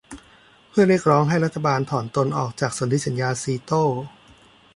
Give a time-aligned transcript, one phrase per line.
[0.69, 3.83] เพื่อเรียกร้องให้รัฐบาลถอนตนออกจากสนธิสัญญาซีโต้